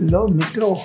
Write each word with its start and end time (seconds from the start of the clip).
લો 0.00 0.28
મિત્રો, 0.28 0.78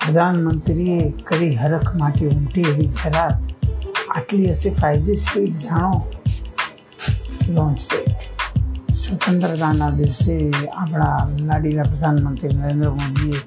પ્રધાનમંત્રીએ 0.00 1.12
કરી 1.24 1.54
હરખ 1.54 1.94
માટે 1.94 2.28
ઉમટી 2.28 2.60
એવી 2.60 2.86
જાહેરાત 2.86 3.38
આટલી 4.16 4.50
હશે 4.50 4.70
ફાઇવજી 4.70 5.16
સ્પીડ, 5.16 5.58
જાણો? 5.58 6.06
લોન્ચ 7.48 7.80
ડેટ 7.92 8.20
સ્વતંત્રતાના 8.94 9.90
દિવસે 9.90 10.50
આપણા 10.76 11.28
લાડીલા 11.46 11.82
પ્રધાનમંત્રી 11.82 12.54
નરેન્દ્ર 12.54 12.90
મોદીએ 12.90 13.40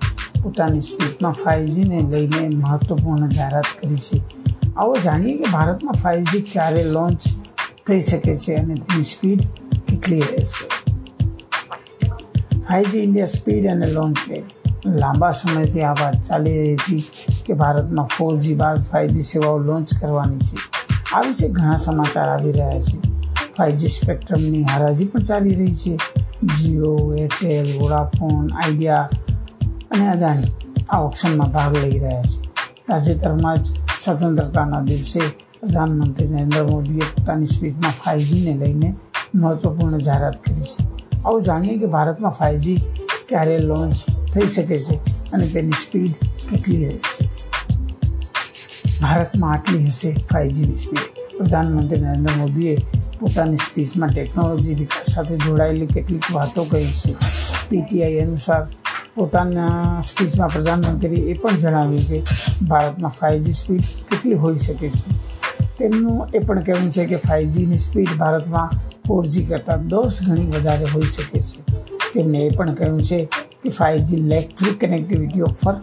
પોતાની 0.43 0.82
સ્પીડમાં 0.82 1.34
ફાઇવજીને 1.34 2.00
લઈને 2.11 2.55
મહત્વપૂર્ણ 2.55 3.30
જાહેરાત 3.30 3.66
કરી 3.82 3.96
છે. 3.96 4.21
આવો 4.77 4.98
જાણીએ 4.98 5.38
કે 5.38 5.52
ભારતમાં 5.52 5.93
ફાઇવજી 5.93 6.41
ક્યારે 6.41 6.84
લોન્ચ 6.84 7.27
થઈ 7.88 8.02
શકે 8.02 8.36
છે 8.36 8.55
અને 8.55 8.75
તેની 8.75 9.04
સ્પીડ 9.04 9.41
કેટલી 9.89 10.20
રહેશે. 10.20 10.66
ફાઇવજી 12.68 13.00
ઇન્ડિયા 13.00 13.25
સ્પીડ 13.25 13.68
અને 13.68 13.91
લોન્ચ 13.91 14.18
ડેટ 14.30 14.58
લાંબા 14.86 15.32
સમયથી 15.32 15.82
આ 15.82 15.93
વાત 15.93 16.24
ચાલી 16.24 16.60
રહી 16.60 16.74
હતી 16.74 17.04
કે 17.46 17.54
ભારતમાં 17.54 18.06
ફોરજી 18.06 18.56
બાદ 18.56 18.79
ફાઇવજી 18.79 19.21
સેવાઓ 19.21 19.57
લોન્ચ 19.57 19.93
કરવાની 20.02 20.38
છે. 20.38 20.57
આ 21.15 21.21
વિશે 21.21 21.50
ઘણા 21.50 21.78
સમાચાર 21.78 22.29
આવી 22.29 22.52
રહ્યા 22.52 22.82
છે. 22.82 22.97
ફાઇવજી 23.57 23.88
સ્પેક્ટ્રમની 23.88 24.64
હરાજી 24.64 25.05
પણ 25.05 25.19
ચાલી 25.19 25.55
રહી 25.55 25.74
છે. 25.74 25.97
જીઓ 26.57 27.15
એરટેલ 27.15 27.79
વોડાફોન 27.79 28.50
આઈડિયા 28.64 29.10
અને 29.92 30.10
અદાણી 30.10 30.54
આ 30.89 30.97
ઓપ્શનમાં 30.97 31.52
ભાગ 31.52 31.74
લઈ 31.74 32.00
રહ્યા 32.00 32.22
છે. 32.22 32.50
તાજેતરમાં 32.88 33.58
જ 33.58 33.66
સ્વતંત્રતાના 34.03 34.81
દિવસે 34.81 35.19
પ્રધાનમંત્રી 35.59 36.27
નરેન્દ્ર 36.27 36.64
મોદીએ 36.64 37.00
પોતાની 37.00 37.45
સ્પીડમાં 37.45 37.91
ફાઇવજીને 37.91 38.66
લઈને 38.66 38.95
મહત્વપૂર્ણ 39.36 39.97
જાહેરાત 39.97 40.41
કરી 40.41 40.61
છે. 40.61 40.83
આવું 41.25 41.41
જાણીએ 41.41 41.77
કે 41.77 41.86
ભારતમાં 41.86 42.31
ફાઇવજી 42.31 42.81
ક્યારે 43.30 43.58
લોન્ચ 43.72 43.97
થઈ 44.33 44.49
શકે 44.55 44.77
છે 44.88 44.95
અને 45.33 45.45
તેની 45.55 45.81
સ્પીડ 45.83 46.13
કેટલી 46.49 46.83
રહેશે 46.85 47.23
ભારતમાં 49.02 49.52
આટલી 49.55 49.83
હશે 49.89 50.11
ફાઇવજીની 50.31 50.81
સ્પીડ 50.85 51.19
પ્રધાનમંત્રી 51.38 52.02
નરેન્દ્ર 52.02 52.33
મોદીએ 52.41 52.73
પોતાની 53.19 53.61
સ્પીચમાં 53.67 54.11
ટેકનોલોજી 54.13 54.75
વિકાસ 54.81 55.07
સાથે 55.13 55.38
જોડાયેલી 55.45 55.88
કેટલીક 55.94 56.27
વાતો 56.33 56.66
કહી 56.72 56.91
છે. 57.02 57.16
પીટીઆઈ 57.69 58.22
અનુસાર 58.22 58.63
પોતાના 59.16 60.02
સ્પીચમાં 60.09 60.52
પ્રધાનમંત્રીએ 60.55 61.23
એ 61.31 61.35
પણ 61.41 61.61
જણાવ્યું 61.63 62.05
કે 62.09 62.17
ભારતમાં 62.69 63.16
ફાઇવજી 63.19 63.57
સ્પીડ 63.61 63.89
કેટલી 64.09 64.39
હોઈ 64.44 64.59
શકે 64.66 64.91
છે. 64.97 65.17
તેમનું 65.77 66.19
એ 66.33 66.39
પણ 66.39 66.63
કહેવું 66.63 66.91
છે 66.97 67.07
કે 67.13 67.22
ફાઇવજીની 67.27 67.81
સ્પીડ 67.88 68.17
ભારતમાં 68.23 68.69
ફોરજી 69.07 69.47
કરતાં 69.52 69.88
દસ 69.94 70.22
ગણી 70.25 70.50
વધારે 70.55 70.94
હોઈ 70.95 71.11
શકે 71.17 71.44
છે. 71.50 71.98
તેમણે 72.13 72.39
એ 72.39 72.49
પણ 72.49 72.73
કહ્યું 72.73 73.02
છે 73.02 73.25
કે 73.63 73.69
ફાઇવજી 73.69 74.29
ફ્રી 74.29 74.73
કનેક્ટિવિટી 74.73 75.41
ઓફર 75.41 75.73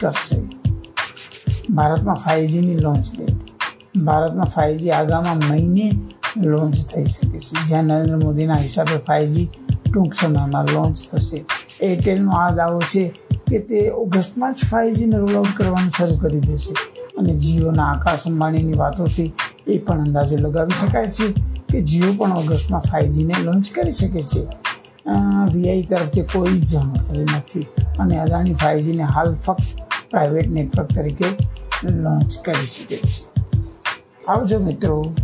કરશે. 0.00 0.36
ભારતમાં 1.70 2.14
ફાઇવજીની 2.14 2.76
લોન્ચ 2.76 3.04
ડેટ 3.18 3.36
ભારતમાં 3.96 4.46
ફાઇવજી 4.46 4.90
આગામી 4.90 5.50
મહિને 5.50 6.00
લોન્ચ 6.36 6.76
થઈ 6.76 7.04
શકે 7.04 7.38
છે. 7.38 7.66
જ્યાં 7.66 7.84
નરેન્દ્ર 7.84 8.16
મોદીના 8.16 8.54
હિસાબે 8.54 8.96
ફાઇવજી 9.06 9.48
ટૂંક 9.92 10.14
સમયમાં 10.14 10.64
લોન્ચ 10.64 10.96
થશે. 11.12 11.44
એરટેલનો 11.82 12.30
આ 12.30 12.50
દાવો 12.50 12.78
છે 12.78 13.12
કે 13.50 13.58
તે 13.58 13.90
ઓગસ્ટમાં 13.90 14.52
જ 14.52 14.56
ફાઇવજીને 14.56 15.16
રોલ 15.16 15.36
આઉટ 15.36 15.56
કરવાનું 15.56 15.90
શરૂ 15.90 16.18
કરી 16.18 16.40
દેશે. 16.40 16.72
અને 17.18 17.34
જીઓના 17.34 17.84
આકાશ 17.84 18.26
અંબાણીની 18.26 18.72
વાતોથી 18.72 19.32
એ 19.68 19.78
પણ 19.78 20.00
અંદાજો 20.00 20.36
લગાવી 20.36 20.86
શકાય 20.86 21.06
છે 21.06 21.24
કે 21.68 21.80
જીઓ 21.80 22.12
પણ 22.12 22.32
ઓગસ્ટમાં 22.32 22.80
ફાઇવજીને 22.80 23.34
લોન્ચ 23.44 23.70
કરી 23.70 23.92
શકે 23.92 24.22
છે. 24.22 24.69
વીઆઈ 25.52 25.82
તરફથી 25.82 26.22
કોઈ 26.22 26.58
જ 26.58 26.72
જાણકારી 26.72 27.22
નથી. 27.22 27.66
અને 27.98 28.20
અદાણી 28.20 28.54
ફાઇવજીને 28.54 29.02
હાલ 29.02 29.34
ફક્ત 29.34 29.62
પ્રાઇવેટ 30.10 30.50
નેટવર્ક 30.50 30.92
તરીકે 30.92 31.24
લોન્ચ 31.90 32.38
કરી 32.44 32.66
શકે 32.66 32.96
છે. 32.96 33.24
આવજો 34.28 34.58
મિત્રો. 34.58 35.14